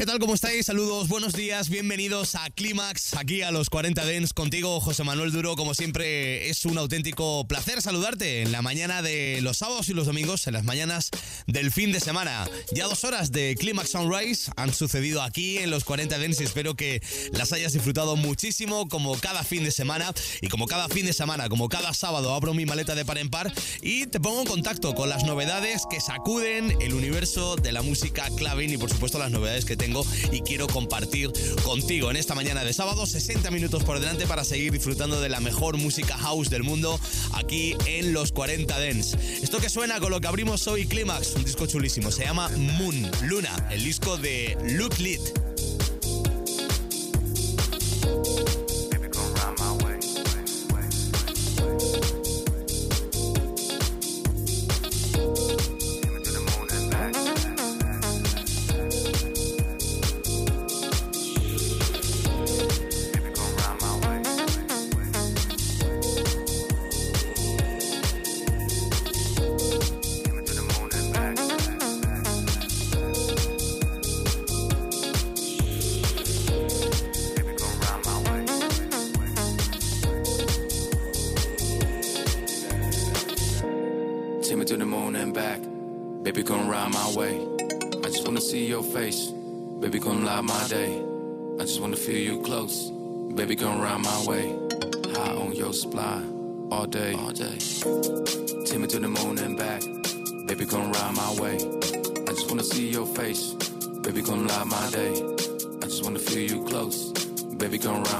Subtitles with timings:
[0.00, 0.18] ¿Qué tal?
[0.18, 0.64] ¿Cómo estáis?
[0.64, 4.32] Saludos, buenos días, bienvenidos a Clímax, aquí a los 40 Dens.
[4.32, 9.40] Contigo, José Manuel Duro, como siempre, es un auténtico placer saludarte en la mañana de
[9.42, 11.10] los sábados y los domingos, en las mañanas
[11.46, 12.48] del fin de semana.
[12.72, 16.74] Ya dos horas de Clímax Sunrise han sucedido aquí en los 40 Dens y espero
[16.74, 20.14] que las hayas disfrutado muchísimo, como cada fin de semana.
[20.40, 23.28] Y como cada fin de semana, como cada sábado, abro mi maleta de par en
[23.28, 27.82] par y te pongo en contacto con las novedades que sacuden el universo de la
[27.82, 29.89] música clavin y, por supuesto, las novedades que tengo
[30.30, 31.32] y quiero compartir
[31.64, 35.40] contigo en esta mañana de sábado 60 minutos por delante para seguir disfrutando de la
[35.40, 36.98] mejor música house del mundo
[37.32, 39.14] aquí en los 40 Dents.
[39.42, 43.10] Esto que suena con lo que abrimos hoy Climax, un disco chulísimo, se llama Moon,
[43.22, 45.20] Luna, el disco de Luke Lit.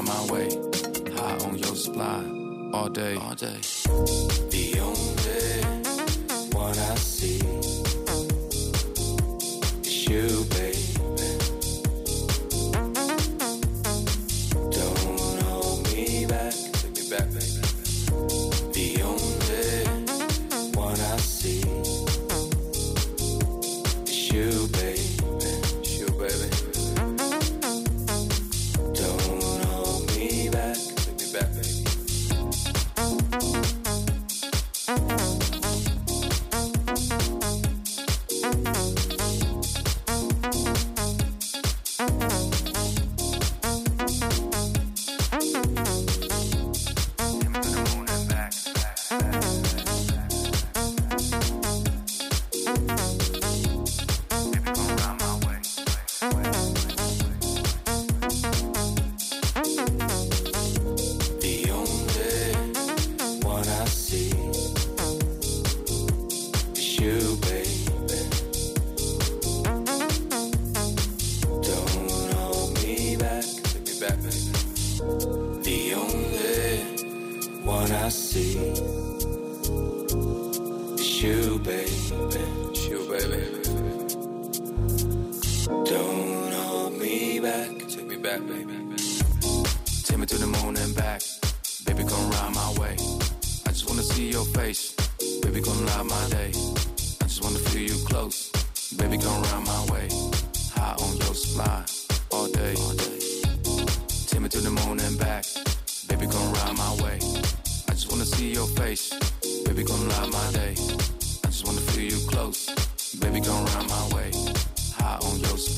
[0.00, 0.48] Come my way.
[1.14, 2.24] High on your supply.
[2.72, 3.16] All day.
[3.16, 3.60] All day.
[4.48, 7.59] The only one I see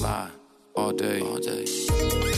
[0.03, 0.29] fly
[0.75, 1.21] all day.
[1.21, 2.32] All day.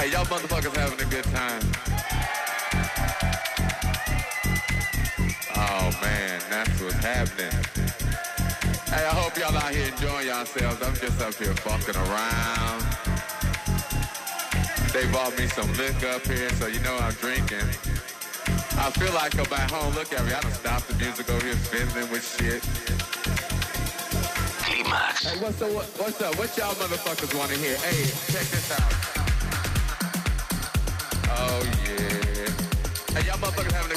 [0.00, 1.60] Hey, y'all motherfuckers having a good time?
[5.54, 7.52] Oh man, that's what's happening.
[8.88, 10.80] Hey, I hope y'all out here enjoying yourselves.
[10.80, 12.80] I'm just up here fucking around.
[14.96, 17.68] They bought me some liquor up here, so you know I'm drinking.
[18.80, 19.92] I feel like I'm at home.
[19.92, 20.32] Look at me.
[20.32, 22.64] I done stopped the music over here fiddling with shit.
[24.64, 25.26] Climax.
[25.26, 25.72] Hey, what's up?
[26.00, 26.38] What's up?
[26.38, 27.76] What y'all motherfuckers want to hear?
[27.76, 29.19] Hey, check this out.
[31.52, 33.18] Oh, yeah.
[33.18, 33.89] Hey, y'all motherfuckers having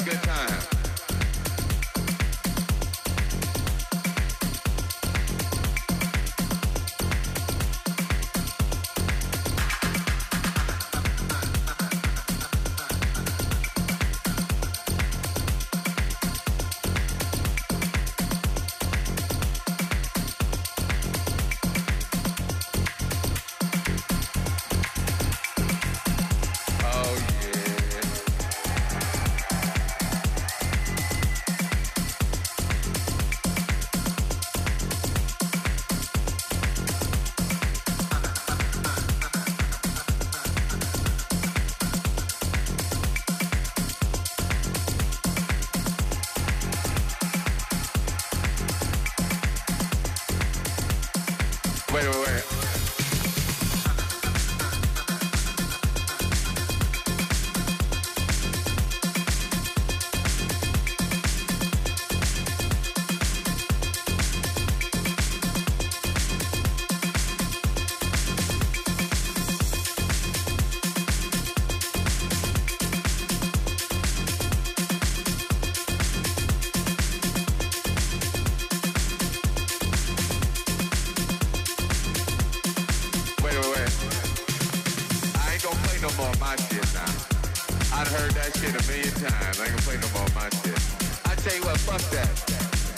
[88.14, 89.58] heard that shit a million times.
[89.58, 90.78] I gonna play no more my shit.
[91.26, 92.30] I tell you what, fuck that.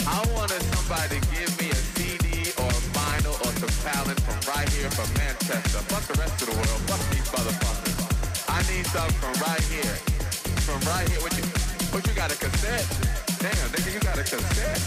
[0.04, 4.36] I wanted somebody to give me a CD or a vinyl or some talent from
[4.52, 5.80] right here from Manchester.
[5.88, 6.80] Fuck the rest of the world.
[6.90, 7.96] Fuck these motherfuckers.
[8.44, 9.96] I need something from right here.
[10.68, 11.20] From right here.
[11.24, 11.44] What you,
[11.96, 12.84] what you got a cassette?
[13.40, 14.84] Damn, nigga, you got a cassette?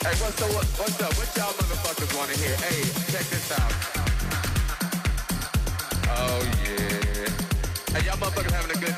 [0.00, 0.50] Hey, what's up?
[0.80, 1.12] What's up?
[1.20, 2.56] What y'all motherfuckers want to hear?
[2.56, 2.80] Hey,
[3.12, 3.97] check this out.
[6.40, 7.98] Oh yeah.
[7.98, 8.97] Hey, y'all motherfuckers having a good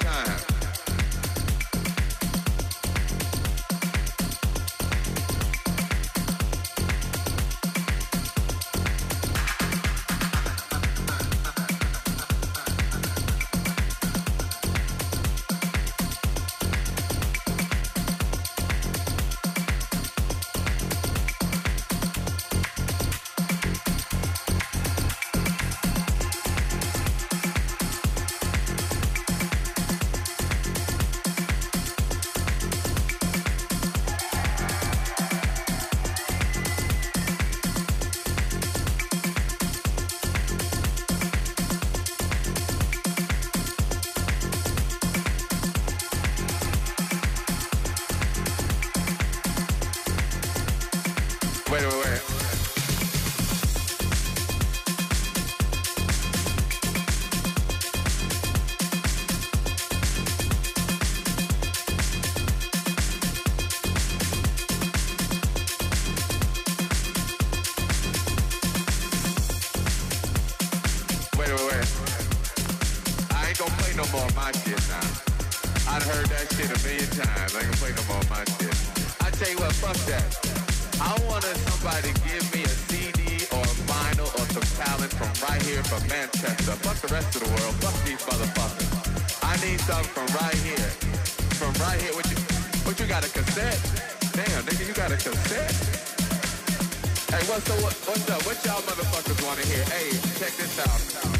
[74.21, 75.09] more my shit now.
[75.89, 77.57] I'd heard that shit a million times.
[77.57, 78.77] I gonna play no more of my shit.
[79.25, 80.29] I tell you what, fuck that.
[81.01, 85.33] I wanted somebody to give me a CD or a vinyl or some talent from
[85.49, 86.77] right here from Manchester.
[86.85, 87.75] Fuck the rest of the world.
[87.81, 88.93] Fuck these motherfuckers.
[89.41, 90.91] I need something from right here.
[91.57, 92.13] From right here.
[92.13, 92.37] What you,
[92.85, 93.81] what you got a cassette?
[94.37, 95.77] Damn, nigga, you got a cassette?
[97.33, 97.81] Hey, what's up?
[97.81, 98.45] What, what's up?
[98.45, 99.85] What y'all motherfuckers want to hear?
[99.89, 101.40] Hey, check this out.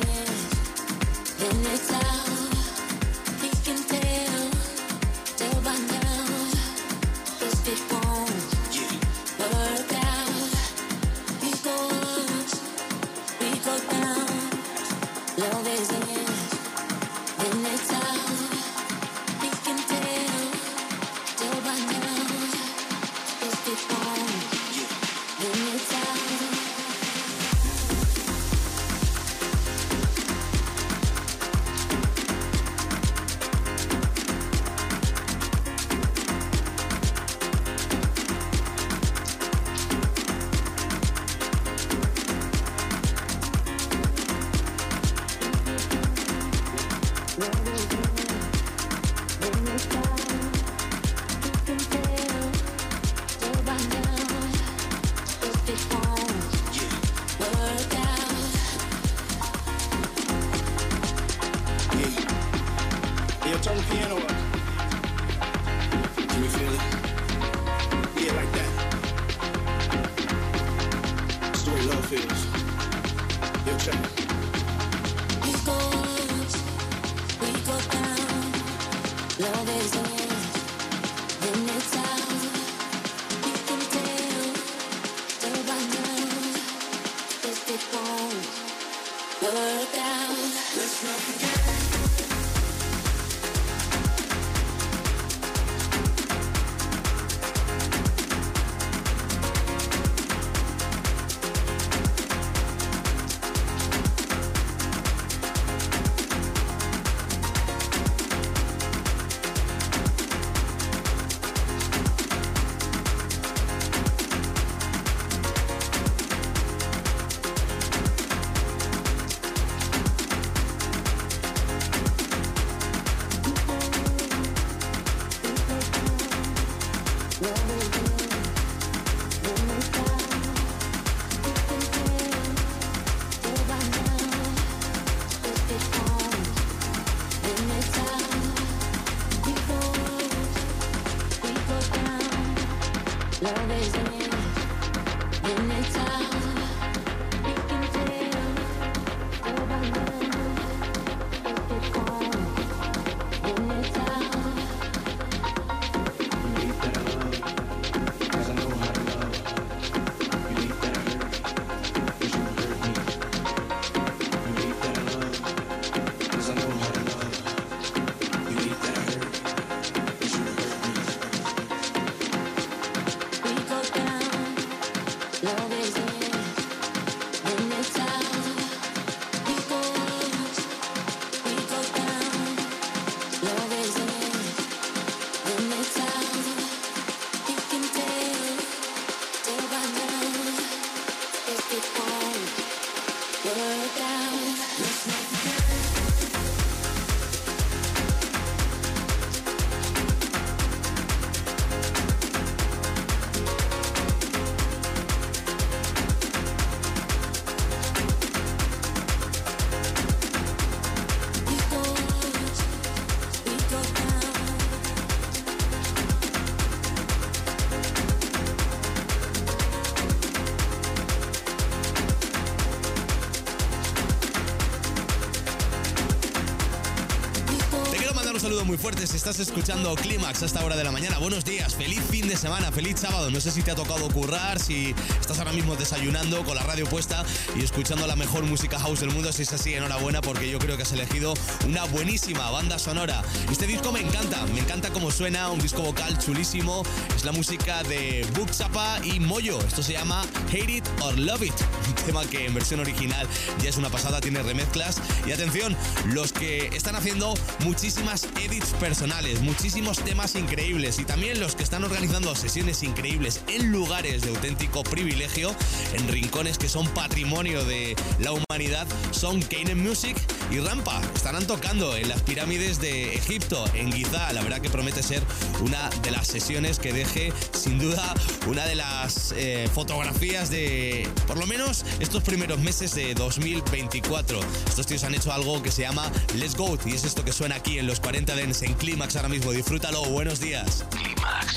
[228.71, 231.17] Muy fuerte si estás escuchando Clímax a esta hora de la mañana.
[231.17, 233.29] Buenos días, feliz fin de semana, feliz sábado.
[233.29, 236.85] No sé si te ha tocado currar, si estás ahora mismo desayunando con la radio
[236.85, 237.25] puesta
[237.57, 239.33] y escuchando la mejor música house del mundo.
[239.33, 241.33] Si es así, enhorabuena porque yo creo que has elegido
[241.67, 243.21] una buenísima banda sonora.
[243.51, 246.83] Este disco me encanta, me encanta cómo suena, un disco vocal chulísimo.
[247.13, 249.59] Es la música de Book Zappa y Moyo.
[249.59, 251.70] Esto se llama Hate It or Love It.
[252.05, 253.27] Tema que en versión original
[253.61, 255.01] ya es una pasada, tiene remezclas.
[255.27, 255.75] Y atención,
[256.07, 261.83] los que están haciendo muchísimas edits personales, muchísimos temas increíbles y también los que están
[261.83, 265.55] organizando sesiones increíbles en lugares de auténtico privilegio,
[265.93, 270.17] en rincones que son patrimonio de la humanidad, son Kanen Music
[270.51, 271.01] y Rampa.
[271.15, 274.31] Estarán tocando en las pirámides de Egipto, en Giza.
[274.33, 275.23] La verdad que promete ser
[275.61, 278.13] una de las sesiones que deje sin duda
[278.47, 284.39] una de las eh, fotografías de por lo menos estos primeros meses de 2024.
[284.67, 287.55] Estos tíos han hecho algo que se llama Let's Go y es esto que suena
[287.55, 289.51] aquí en los 40 Dens en Clímax ahora mismo.
[289.51, 290.85] Disfrútalo, buenos días.
[290.91, 291.50] Clímax.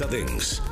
[0.00, 0.62] Los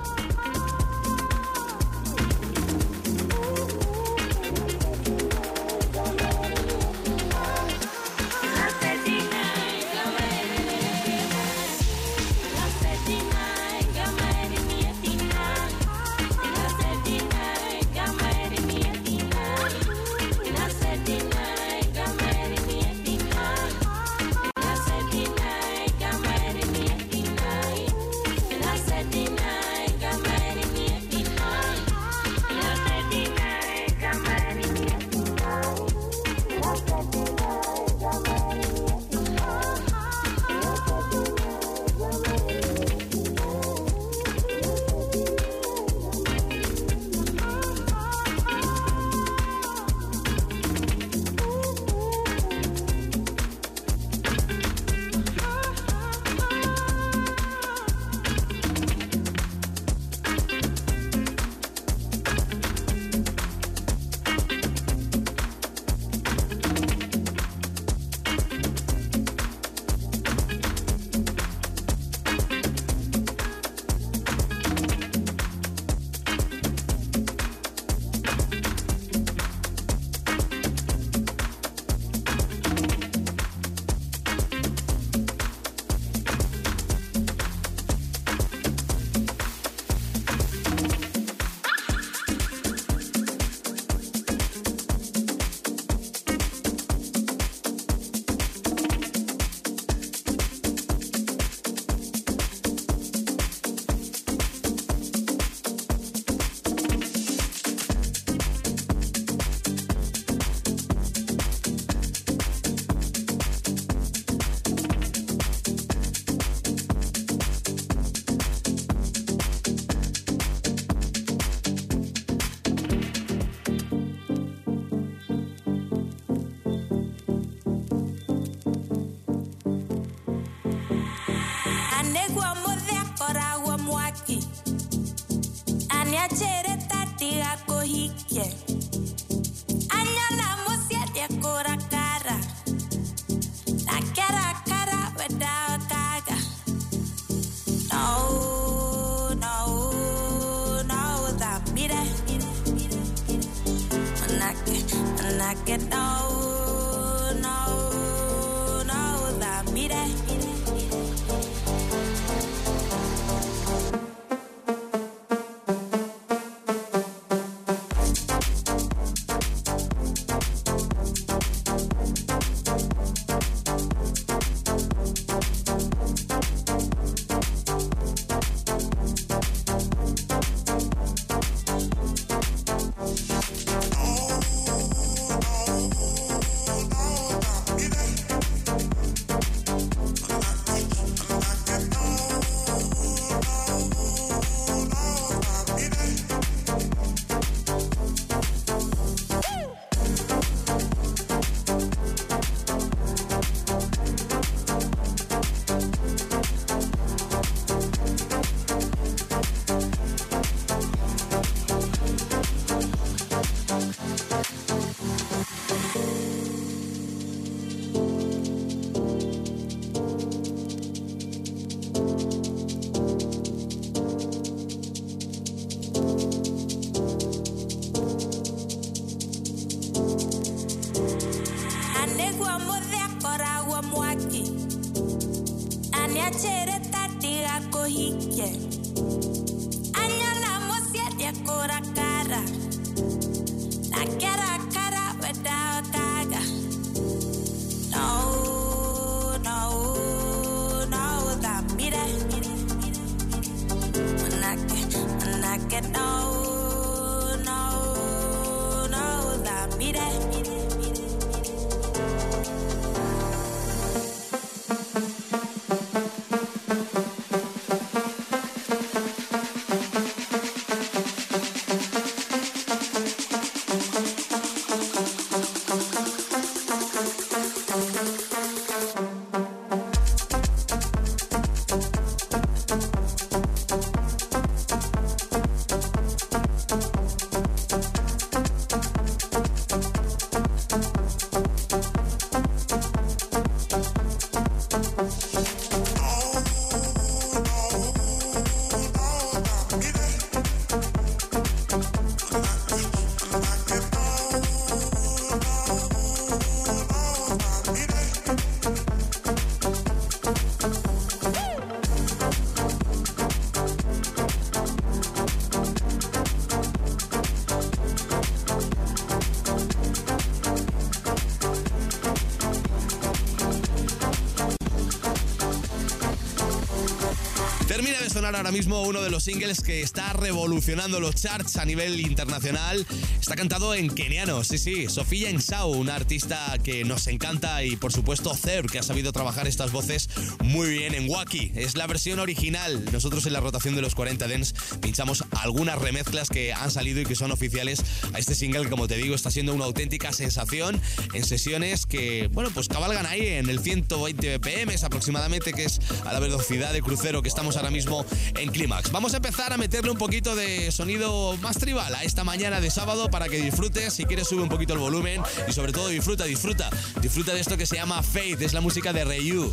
[328.46, 332.86] ahora mismo uno de los singles que está revolucionando los charts a nivel internacional.
[333.20, 334.86] Está cantado en keniano, sí, sí.
[334.88, 339.48] Sofía Ensau, una artista que nos encanta y por supuesto Zer, que ha sabido trabajar
[339.48, 340.08] estas voces
[340.46, 341.52] muy bien en Wacky.
[341.54, 342.84] Es la versión original.
[342.92, 347.04] Nosotros en la rotación de los 40 Dents pinchamos algunas remezclas que han salido y
[347.04, 347.82] que son oficiales
[348.12, 350.80] a este single como te digo está siendo una auténtica sensación
[351.14, 356.12] en sesiones que, bueno, pues cabalgan ahí en el 120 BPM aproximadamente, que es a
[356.12, 358.04] la velocidad de crucero que estamos ahora mismo
[358.36, 358.90] en Clímax.
[358.92, 362.70] Vamos a empezar a meterle un poquito de sonido más tribal a esta mañana de
[362.70, 363.94] sábado para que disfrutes.
[363.94, 366.70] Si quieres, sube un poquito el volumen y sobre todo disfruta, disfruta.
[367.00, 369.52] Disfruta de esto que se llama Faith, es la música de Ryu.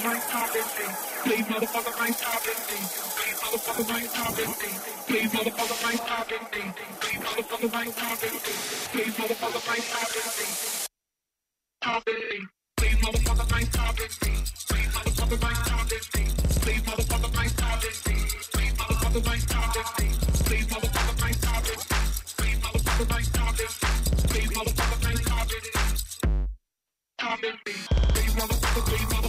[0.00, 0.86] motherfucker right stopping me.
[1.24, 2.78] Please motherfucker right stopping me.
[3.16, 4.70] Please motherfucker right stopping me.
[5.06, 6.72] Please motherfucker right stopping me.
[7.00, 8.52] Please motherfucker right stopping me.
[8.92, 10.46] Please motherfucker right stopping me.
[11.82, 12.38] Stopping me.
[12.76, 14.32] Please motherfucker right stopping me.
[14.68, 16.24] Please motherfucker right stopping me.
[16.60, 18.16] Please motherfucker right stopping me.
[18.52, 20.08] Please motherfucker right stopping me.
[20.48, 21.98] Please motherfucker right stopping me.
[22.36, 23.90] Please motherfucker right stopping me.
[24.30, 25.82] Please motherfucker right stopping me.
[27.20, 27.74] Stopping me.
[28.14, 29.19] Please motherfucker please motherfucker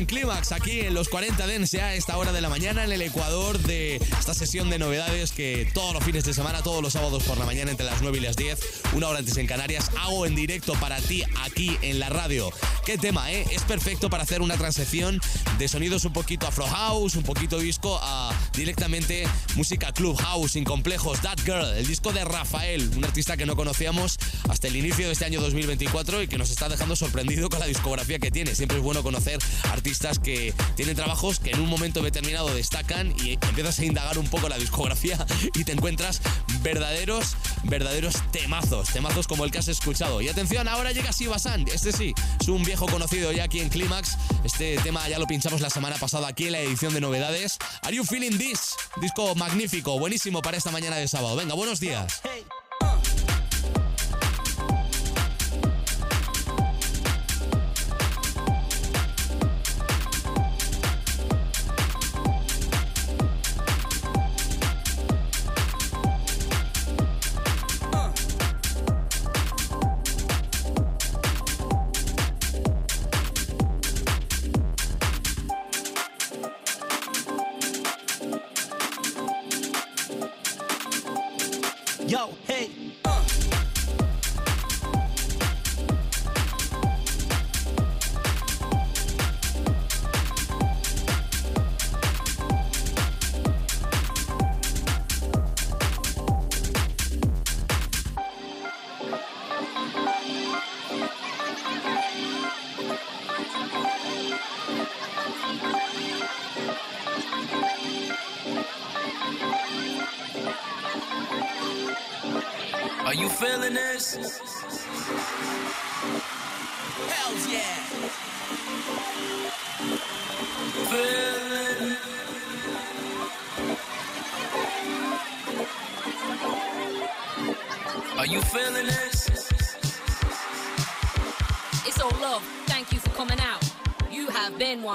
[0.00, 3.02] en Clímax, aquí en los 40 Dance, a esta hora de la mañana, en el
[3.02, 7.22] Ecuador de esta sesión de novedades que todos los fines de semana, todos los sábados
[7.24, 10.26] por la mañana, entre las 9 y las 10, una hora antes en Canarias, hago
[10.26, 12.50] en directo para ti aquí en la radio.
[12.84, 13.46] Qué tema, ¿eh?
[13.52, 15.20] Es perfecto para hacer una transición
[15.58, 20.64] de sonidos un poquito afro house, un poquito disco, a directamente música club house, sin
[20.64, 21.20] complejos.
[21.20, 24.18] That Girl, el disco de Rafael, un artista que no conocíamos
[24.48, 27.66] hasta el inicio de este año 2024 y que nos está dejando sorprendido con la
[27.66, 28.54] discografía que tiene.
[28.54, 29.38] Siempre es bueno conocer
[29.70, 34.28] artistas que tienen trabajos que en un momento determinado destacan y empiezas a indagar un
[34.28, 35.24] poco la discografía
[35.54, 36.20] y te encuentras
[36.62, 40.20] verdaderos, verdaderos temazos, temazos como el que has escuchado.
[40.20, 44.16] Y atención, ahora llega Sibasan, este sí, es un viejo conocido ya aquí en Clímax.
[44.44, 47.58] Este tema ya lo pinchamos la semana pasada aquí en la edición de novedades.
[47.82, 48.74] Are You Feeling This?
[49.00, 51.36] Disco magnífico, buenísimo para esta mañana de sábado.
[51.36, 52.22] Venga, buenos días.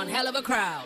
[0.07, 0.85] Hell of a crowd.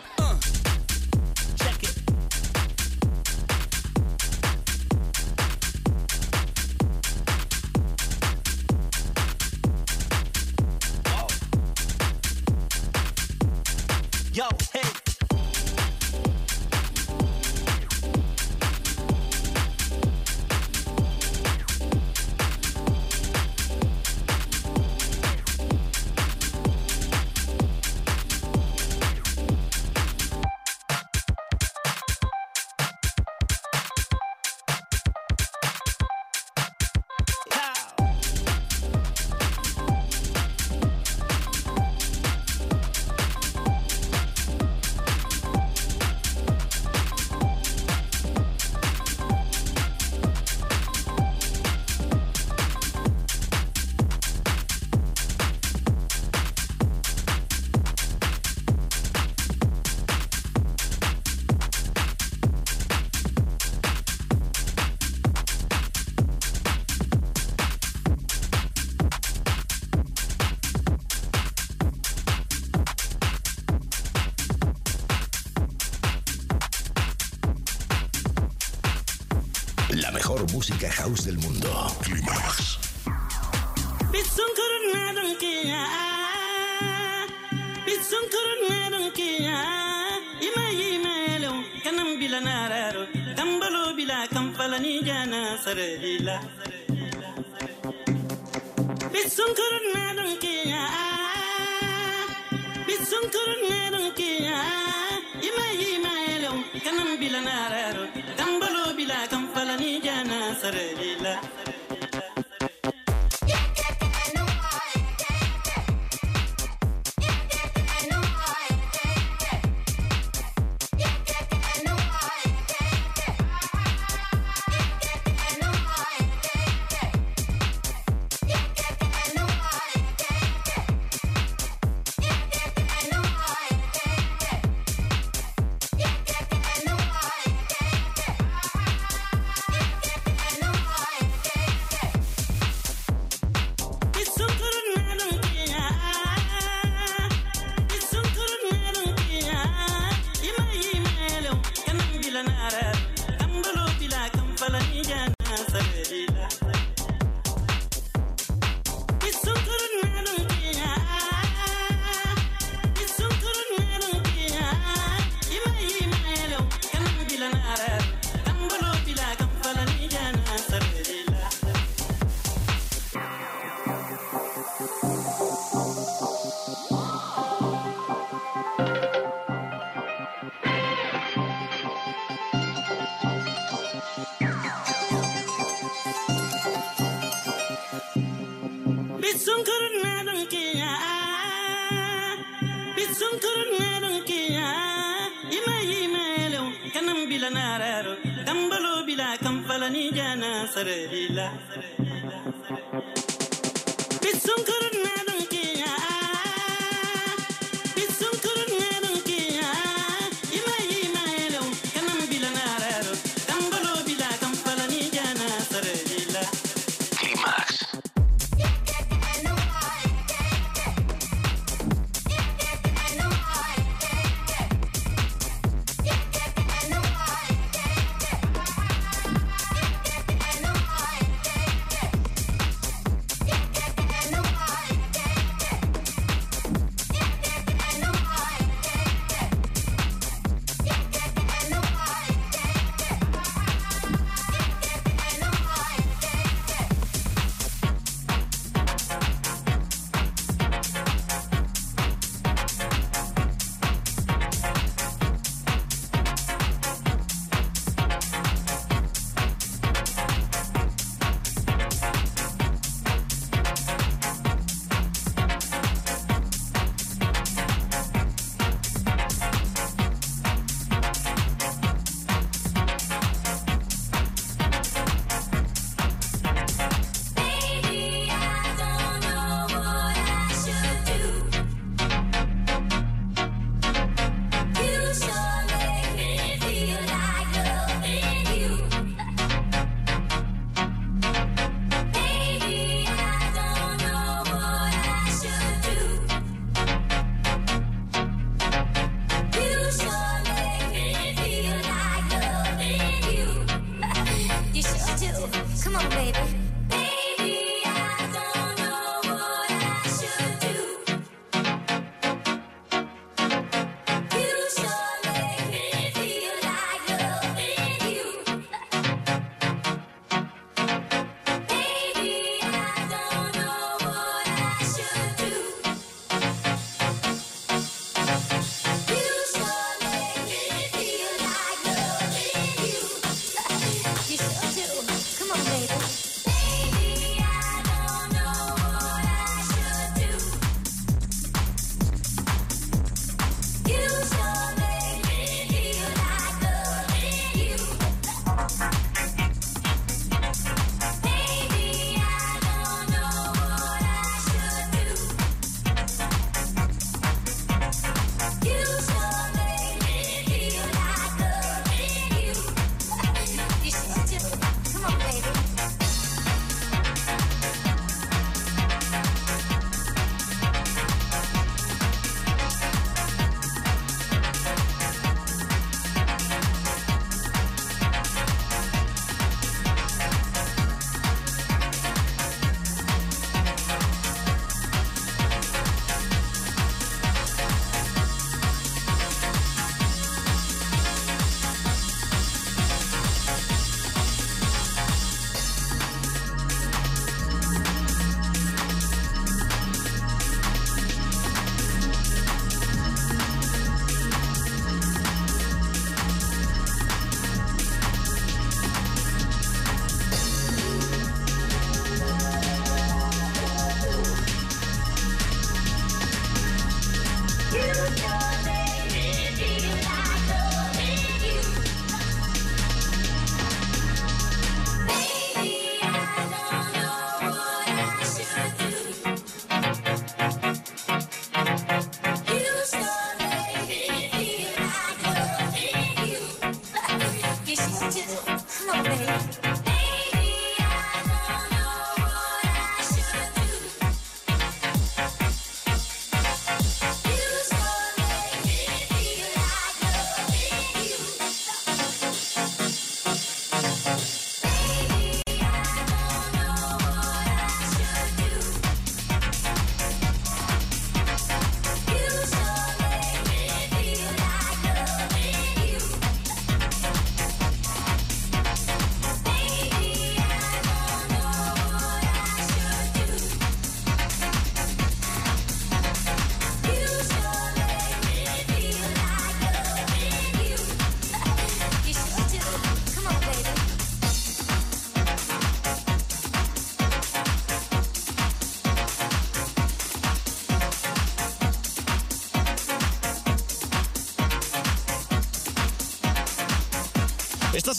[81.10, 81.68] House del mundo.
[82.02, 82.80] Climax.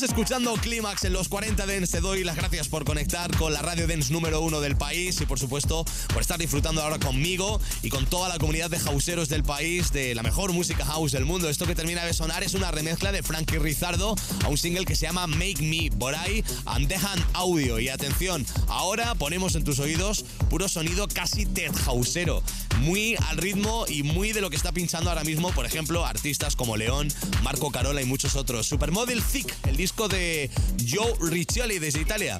[0.03, 1.91] Escuchando Clímax en los 40 Dens.
[1.91, 5.27] Te doy las gracias por conectar con la radio Dens número uno del país y,
[5.27, 9.43] por supuesto, por estar disfrutando ahora conmigo y con toda la comunidad de houseeros del
[9.43, 11.49] país de la mejor música house del mundo.
[11.49, 14.95] Esto que termina de sonar es una remezcla de Frankie Rizardo a un single que
[14.95, 17.79] se llama Make Me Boray and Dejan Audio.
[17.79, 22.41] Y atención, ahora ponemos en tus oídos puro sonido casi Ted Houseero
[22.81, 26.55] muy al ritmo y muy de lo que está pinchando ahora mismo, por ejemplo, artistas
[26.55, 27.07] como León,
[27.43, 28.67] Marco Carola y muchos otros.
[28.67, 30.49] Supermodel Thick, el disco de
[30.89, 32.39] Joe Riccioli desde Italia.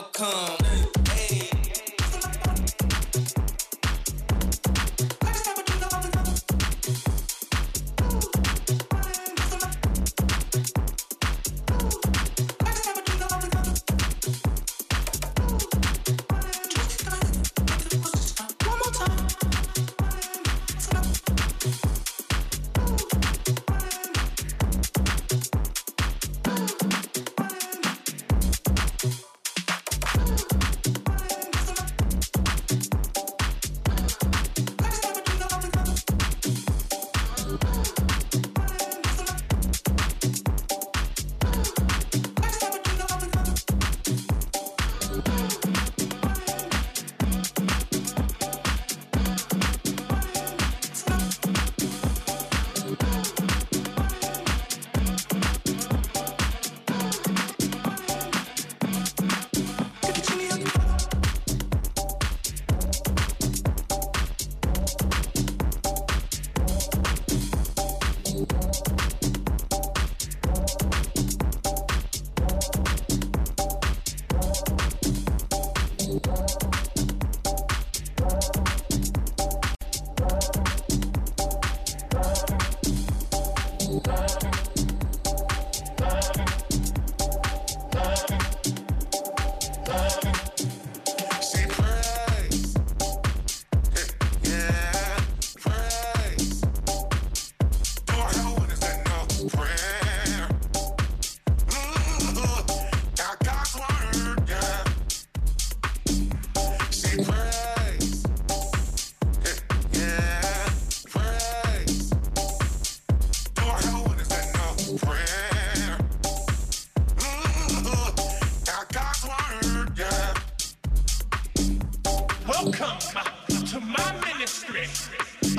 [0.00, 0.39] Outcome.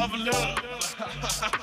[0.02, 1.58] Of love.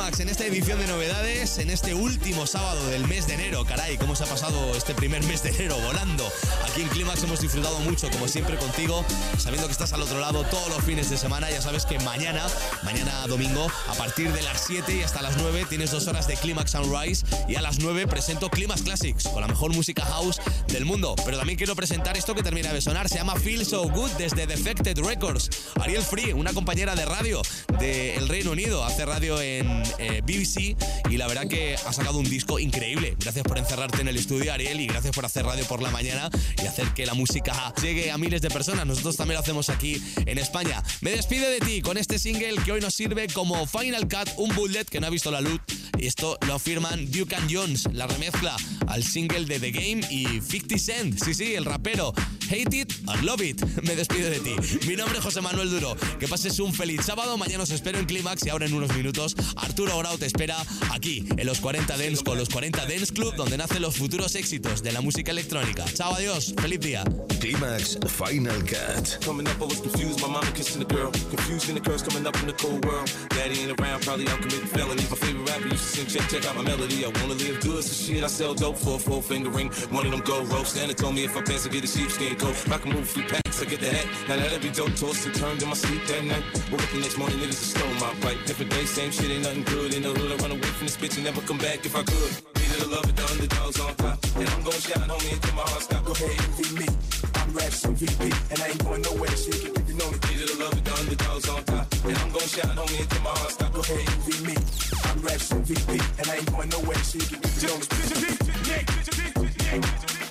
[0.00, 3.66] en esta edición de novedades, en este último sábado del mes de enero.
[3.66, 6.26] Caray, cómo se ha pasado este primer mes de enero volando.
[6.64, 9.04] Aquí en Clímax hemos disfrutado mucho, como siempre, contigo,
[9.36, 11.50] sabiendo que estás al otro lado todos los fines de semana.
[11.50, 12.46] Ya sabes que mañana,
[12.82, 16.34] mañana domingo, a partir de las 7 y hasta las 9, tienes dos horas de
[16.36, 17.26] Clímax Sunrise.
[17.46, 20.40] Y a las 9 presento Clímax Classics, con la mejor música house
[20.72, 21.14] del mundo.
[21.24, 23.08] Pero también quiero presentar esto que termina de sonar.
[23.08, 25.50] Se llama Feel So Good desde Defected Records.
[25.80, 27.42] Ariel Free, una compañera de radio
[27.78, 30.76] del Reino Unido, hace radio en eh, BBC
[31.10, 33.16] y la verdad que ha sacado un disco increíble.
[33.18, 36.30] Gracias por encerrarte en el estudio, Ariel, y gracias por hacer radio por la mañana
[36.62, 38.86] y hacer que la música llegue a miles de personas.
[38.86, 40.82] Nosotros también lo hacemos aquí en España.
[41.00, 44.54] Me despide de ti con este single que hoy nos sirve como Final Cut, un
[44.54, 45.60] bullet que no ha visto la luz.
[45.98, 50.78] Esto lo firman Duke and Jones, la remezcla al single de The Game y 50
[50.78, 51.22] Cent.
[51.22, 52.12] Sí, sí, el rapero.
[52.50, 53.62] Hate it or love it.
[53.86, 54.56] Me despido de ti.
[54.88, 55.96] Mi nombre es José Manuel Duro.
[56.18, 57.38] Que pases un feliz sábado.
[57.38, 60.56] Mañana os espero en Clímax y ahora en unos minutos Arturo Grau te espera
[60.90, 64.82] aquí en los 40 Dance con los 40 Dance Club donde nacen los futuros éxitos
[64.82, 65.84] de la música electrónica.
[65.94, 66.52] Chao, adiós.
[66.60, 67.04] Feliz día.
[67.38, 69.24] Clímax Final Cut.
[69.24, 70.20] Coming up, I was confused.
[70.20, 71.12] My mama kissing the girl.
[71.30, 73.08] Confused in the curse coming up in the cold world.
[73.30, 75.06] Daddy ain't around, probably out committing felony.
[75.08, 77.04] My favorite rapper used to sing, check, check out my melody.
[77.04, 79.70] I wanna live good, so shit, I sell dope for a four finger ring.
[79.90, 80.72] One of them gold ropes.
[80.72, 82.56] Santa told me if I pass, I get a sheepskin coat.
[82.72, 84.06] I can move a few packs, I get the hat.
[84.28, 86.44] Now that'd be dope, tossed and turned in my sleep that night.
[86.72, 88.38] Woke up the next morning, niggas just stole my pipe.
[88.48, 90.32] Different day, same shit, ain't nothing good in the hood.
[90.32, 92.32] I run away from this bitch and never come back if I could.
[92.56, 94.18] Needed to love it, the underdogs on top.
[94.40, 96.02] And I'm gon' shout, homie, until my heart stop.
[96.04, 96.88] Go ahead, feed me.
[97.36, 99.36] I'm Raps MVP, and I ain't going nowhere.
[99.36, 100.18] If you know me.
[100.32, 101.86] Needed to love it, the underdogs on top.
[102.08, 103.72] And I'm gon' shout, homie, until my heart stop.
[103.74, 104.56] Go ahead, feed me.
[105.04, 107.00] I'm Raps MVP, and I ain't going nowhere.
[107.00, 107.86] If you know me.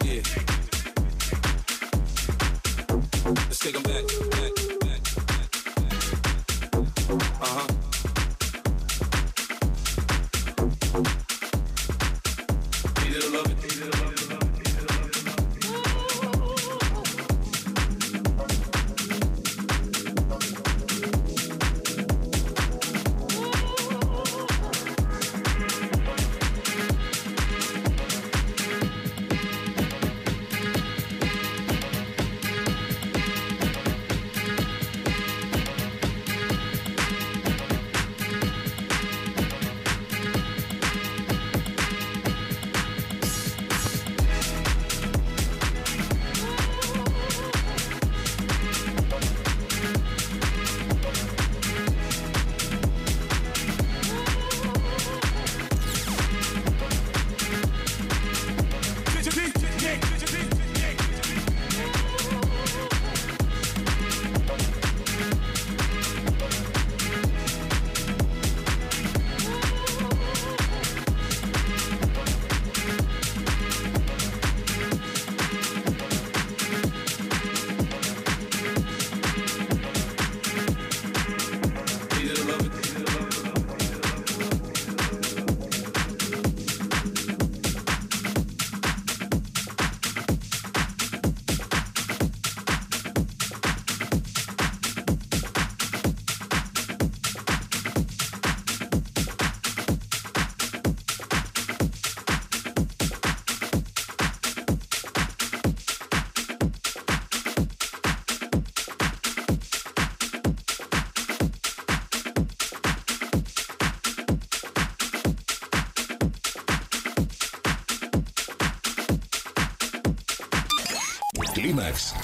[0.10, 0.59] Yeah.
[3.30, 6.74] Let's take 'em back, back, back, back, back.
[7.12, 7.79] Uh-huh.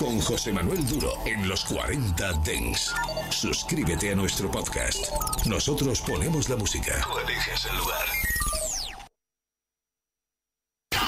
[0.05, 2.93] Con José Manuel Duro en los 40 Dens.
[3.31, 5.07] Suscríbete a nuestro podcast.
[5.47, 7.01] Nosotros ponemos la música.
[7.01, 8.05] Tú eliges el lugar.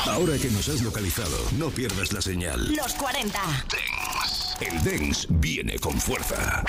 [0.08, 2.74] Ahora que nos has localizado, no pierdas la señal.
[2.76, 3.39] Los 40.
[4.62, 6.64] El Dens viene con fuerza.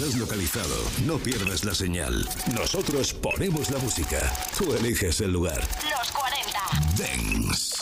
[0.00, 0.74] Nos has localizado,
[1.04, 2.28] no pierdas la señal.
[2.54, 4.18] Nosotros ponemos la música.
[4.56, 5.60] Tú eliges el lugar.
[5.98, 6.60] Los 40.
[6.96, 7.76] Dance.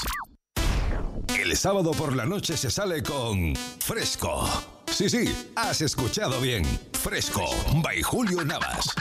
[1.39, 4.49] El sábado por la noche se sale con Fresco.
[4.93, 6.64] Sí, sí, has escuchado bien.
[7.01, 7.45] Fresco,
[7.83, 8.95] by Julio Navas.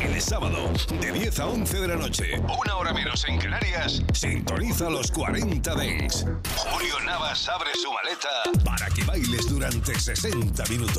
[0.00, 4.90] El sábado, de 10 a 11 de la noche, una hora menos en Canarias, sintoniza
[4.90, 6.26] los 40 Dents.
[6.56, 10.94] Julio Navas abre su maleta para que bailes durante 60 minutos.